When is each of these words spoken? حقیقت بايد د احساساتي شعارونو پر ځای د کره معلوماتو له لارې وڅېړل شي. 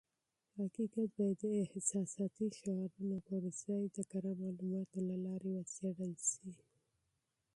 حقیقت 0.59 1.09
بايد 1.17 1.37
د 1.41 1.45
احساساتي 1.63 2.45
شعارونو 2.59 3.17
پر 3.27 3.41
ځای 3.63 3.83
د 3.95 3.99
کره 4.11 4.31
معلوماتو 4.41 4.99
له 5.09 5.15
لارې 5.25 5.49
وڅېړل 5.57 6.13
شي. 6.29 6.49